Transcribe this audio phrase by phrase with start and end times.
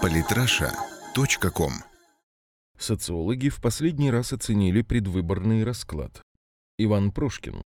[0.00, 1.72] Политраша.ком
[2.78, 6.22] Социологи в последний раз оценили предвыборный расклад.
[6.78, 7.62] Иван Прошкин.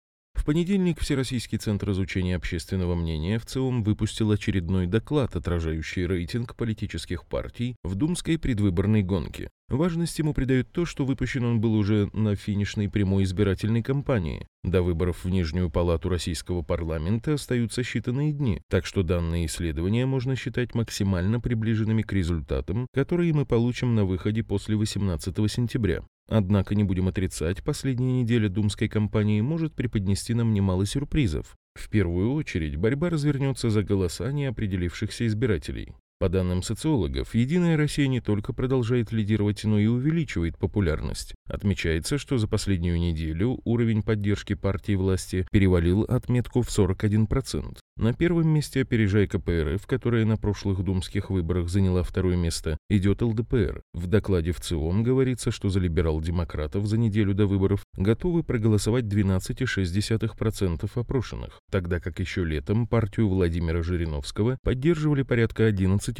[0.41, 7.27] В понедельник Всероссийский центр изучения общественного мнения в ЦИОМ выпустил очередной доклад, отражающий рейтинг политических
[7.27, 9.51] партий в думской предвыборной гонке.
[9.69, 14.47] Важность ему придает то, что выпущен он был уже на финишной прямой избирательной кампании.
[14.63, 20.35] До выборов в Нижнюю палату российского парламента остаются считанные дни, так что данные исследования можно
[20.35, 26.03] считать максимально приближенными к результатам, которые мы получим на выходе после 18 сентября.
[26.33, 31.57] Однако не будем отрицать, последняя неделя думской кампании может преподнести нам немало сюрпризов.
[31.75, 35.93] В первую очередь борьба развернется за голоса неопределившихся избирателей.
[36.21, 41.33] По данным социологов, «Единая Россия» не только продолжает лидировать, но и увеличивает популярность.
[41.45, 47.75] Отмечается, что за последнюю неделю уровень поддержки партии власти перевалил отметку в 41%.
[47.97, 53.81] На первом месте, опережая КПРФ, которая на прошлых думских выборах заняла второе место, идет ЛДПР.
[53.93, 60.89] В докладе в ЦИОМ говорится, что за либерал-демократов за неделю до выборов готовы проголосовать 12,6%
[60.93, 66.10] опрошенных, тогда как еще летом партию Владимира Жириновского поддерживали порядка 11%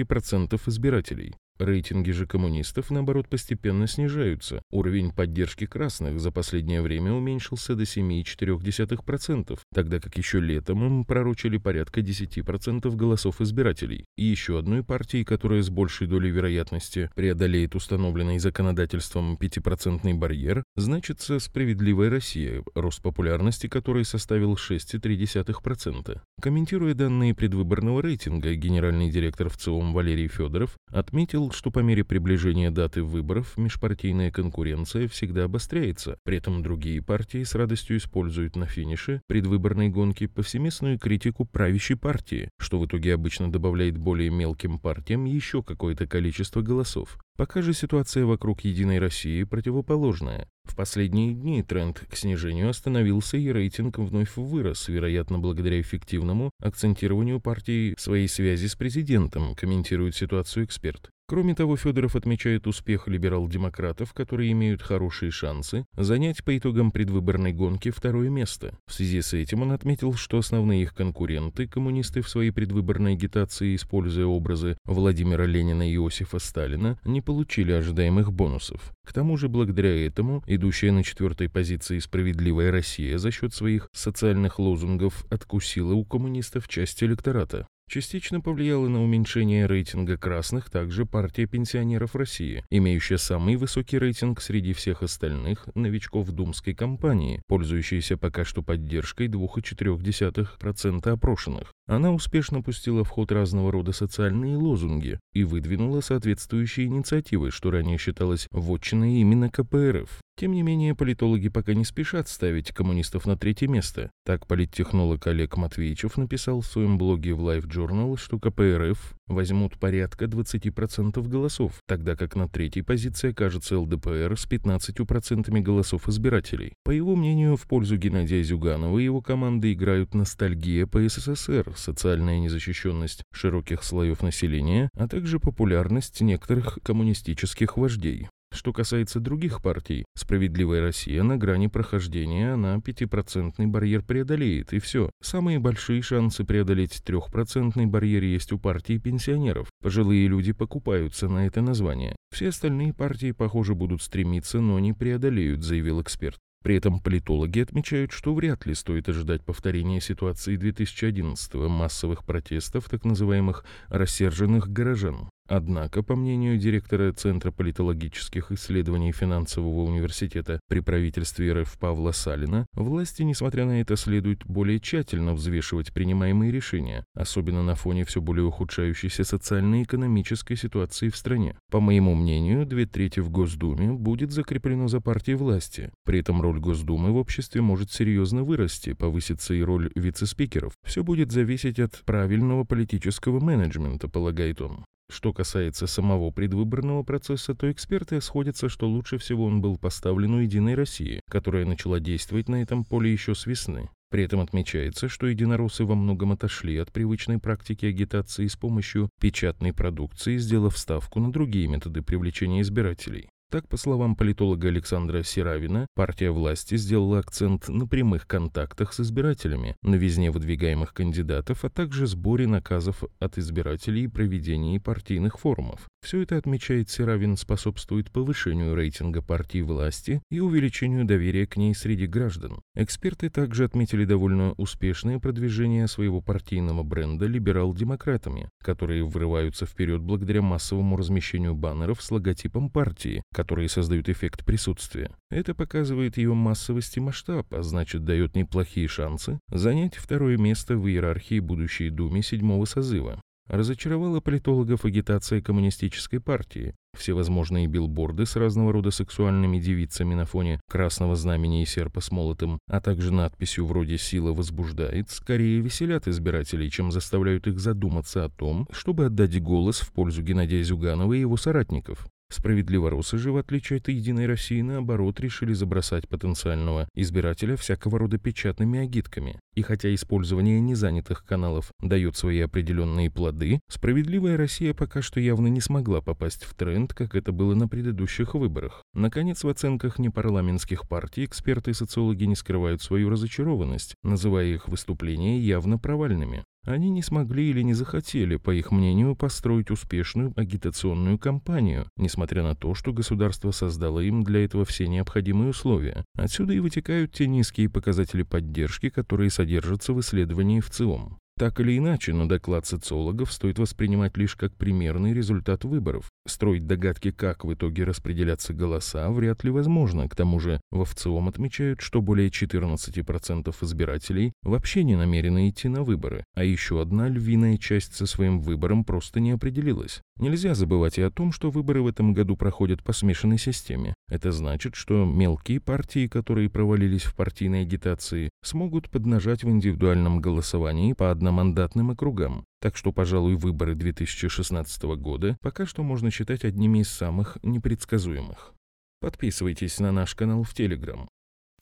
[0.67, 1.33] избирателей.
[1.61, 4.63] Рейтинги же коммунистов, наоборот, постепенно снижаются.
[4.71, 11.57] Уровень поддержки красных за последнее время уменьшился до 7,4%, тогда как еще летом им пророчили
[11.57, 14.05] порядка 10% голосов избирателей.
[14.17, 21.37] И еще одной партии, которая с большей долей вероятности преодолеет установленный законодательством 5% барьер, значится
[21.37, 26.21] «Справедливая Россия», рост популярности которой составил 6,3%.
[26.41, 33.03] Комментируя данные предвыборного рейтинга, генеральный директор ВЦИОМ Валерий Федоров отметил, что по мере приближения даты
[33.03, 36.17] выборов межпартийная конкуренция всегда обостряется.
[36.23, 42.49] При этом другие партии с радостью используют на финише предвыборной гонки повсеместную критику правящей партии,
[42.59, 47.17] что в итоге обычно добавляет более мелким партиям еще какое-то количество голосов.
[47.37, 50.47] Пока же ситуация вокруг «Единой России» противоположная.
[50.63, 57.39] В последние дни тренд к снижению остановился и рейтинг вновь вырос, вероятно, благодаря эффективному акцентированию
[57.39, 61.09] партии своей связи с президентом, комментирует ситуацию эксперт.
[61.31, 67.89] Кроме того, Федоров отмечает успех либерал-демократов, которые имеют хорошие шансы занять по итогам предвыборной гонки
[67.89, 68.77] второе место.
[68.85, 73.77] В связи с этим он отметил, что основные их конкуренты, коммунисты в своей предвыборной агитации,
[73.77, 78.91] используя образы Владимира Ленина и Иосифа Сталина, не получили ожидаемых бонусов.
[79.05, 84.59] К тому же, благодаря этому, идущая на четвертой позиции «Справедливая Россия» за счет своих социальных
[84.59, 87.67] лозунгов откусила у коммунистов часть электората.
[87.91, 94.71] Частично повлияла на уменьшение рейтинга красных также партия пенсионеров России, имеющая самый высокий рейтинг среди
[94.71, 101.73] всех остальных новичков думской кампании, пользующаяся пока что поддержкой 2,4% опрошенных.
[101.85, 107.97] Она успешно пустила в ход разного рода социальные лозунги и выдвинула соответствующие инициативы, что ранее
[107.97, 110.21] считалось вотчиной именно КПРФ.
[110.41, 114.09] Тем не менее, политологи пока не спешат ставить коммунистов на третье место.
[114.25, 120.25] Так политтехнолог Олег Матвеичев написал в своем блоге в Life Journal, что КПРФ возьмут порядка
[120.25, 126.73] 20% голосов, тогда как на третьей позиции окажется ЛДПР с 15% голосов избирателей.
[126.83, 132.39] По его мнению, в пользу Геннадия Зюганова и его команды играют ностальгия по СССР, социальная
[132.39, 138.27] незащищенность широких слоев населения, а также популярность некоторых коммунистических вождей.
[138.53, 145.09] Что касается других партий, «Справедливая Россия» на грани прохождения на пятипроцентный барьер преодолеет, и все.
[145.21, 149.69] Самые большие шансы преодолеть трехпроцентный барьер есть у партии пенсионеров.
[149.81, 152.15] Пожилые люди покупаются на это название.
[152.31, 156.37] Все остальные партии, похоже, будут стремиться, но не преодолеют, заявил эксперт.
[156.63, 163.03] При этом политологи отмечают, что вряд ли стоит ожидать повторения ситуации 2011 массовых протестов так
[163.03, 165.29] называемых «рассерженных горожан».
[165.53, 173.23] Однако, по мнению директора Центра политологических исследований финансового университета при правительстве РФ Павла Салина, власти,
[173.23, 179.25] несмотря на это, следует более тщательно взвешивать принимаемые решения, особенно на фоне все более ухудшающейся
[179.25, 181.57] социально-экономической ситуации в стране.
[181.69, 185.91] По моему мнению, две трети в Госдуме будет закреплено за партией власти.
[186.05, 190.71] При этом роль Госдумы в обществе может серьезно вырасти, повысится и роль вице-спикеров.
[190.85, 194.85] Все будет зависеть от правильного политического менеджмента, полагает он.
[195.11, 200.39] Что касается самого предвыборного процесса, то эксперты сходятся, что лучше всего он был поставлен у
[200.39, 203.89] «Единой России», которая начала действовать на этом поле еще с весны.
[204.09, 209.73] При этом отмечается, что единороссы во многом отошли от привычной практики агитации с помощью печатной
[209.73, 213.27] продукции, сделав ставку на другие методы привлечения избирателей.
[213.51, 219.75] Так, по словам политолога Александра Сиравина, партия власти сделала акцент на прямых контактах с избирателями,
[219.83, 225.89] на везне выдвигаемых кандидатов, а также сборе наказов от избирателей и проведении партийных форумов.
[226.01, 232.07] Все это, отмечает Сиравин, способствует повышению рейтинга партии власти и увеличению доверия к ней среди
[232.07, 232.61] граждан.
[232.75, 240.95] Эксперты также отметили довольно успешное продвижение своего партийного бренда либерал-демократами, которые вырываются вперед благодаря массовому
[240.95, 245.09] размещению баннеров с логотипом партии, которые создают эффект присутствия.
[245.31, 250.87] Это показывает ее массовость и масштаб, а значит дает неплохие шансы занять второе место в
[250.87, 253.19] иерархии будущей Думе седьмого созыва.
[253.47, 256.75] Разочаровала политологов агитация коммунистической партии.
[256.95, 262.59] Всевозможные билборды с разного рода сексуальными девицами на фоне красного знамени и серпа с молотом,
[262.69, 268.67] а также надписью вроде «Сила возбуждает», скорее веселят избирателей, чем заставляют их задуматься о том,
[268.71, 272.07] чтобы отдать голос в пользу Геннадия Зюганова и его соратников.
[272.31, 278.79] Справедливоросы же, в отличие от «Единой России», наоборот, решили забросать потенциального избирателя всякого рода печатными
[278.79, 279.37] агитками.
[279.53, 285.59] И хотя использование незанятых каналов дает свои определенные плоды, «Справедливая Россия» пока что явно не
[285.59, 288.81] смогла попасть в тренд, как это было на предыдущих выборах.
[288.93, 295.37] Наконец, в оценках непарламентских партий эксперты и социологи не скрывают свою разочарованность, называя их выступления
[295.37, 296.45] явно провальными.
[296.65, 302.55] Они не смогли или не захотели, по их мнению, построить успешную агитационную кампанию, несмотря на
[302.55, 306.05] то, что государство создало им для этого все необходимые условия.
[306.15, 311.17] Отсюда и вытекают те низкие показатели поддержки, которые содержатся в исследовании в ЦИОМ.
[311.41, 316.07] Так или иначе, но доклад социологов стоит воспринимать лишь как примерный результат выборов.
[316.27, 320.07] Строить догадки, как в итоге распределятся голоса, вряд ли возможно.
[320.07, 325.81] К тому же в ВЦИОМ отмечают, что более 14% избирателей вообще не намерены идти на
[325.81, 330.03] выборы, а еще одна львиная часть со своим выбором просто не определилась.
[330.19, 333.95] Нельзя забывать и о том, что выборы в этом году проходят по смешанной системе.
[334.07, 340.93] Это значит, что мелкие партии, которые провалились в партийной агитации, смогут поднажать в индивидуальном голосовании
[340.93, 342.45] по одному одномандатным округам.
[342.59, 348.53] Так что, пожалуй, выборы 2016 года пока что можно считать одними из самых непредсказуемых.
[348.99, 351.07] Подписывайтесь на наш канал в Телеграм.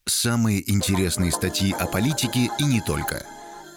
[0.06, 3.24] Самые интересные статьи о политике и не только.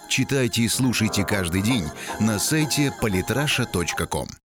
[0.09, 1.85] Читайте и слушайте каждый день
[2.19, 4.27] на сайте polytrasha.com.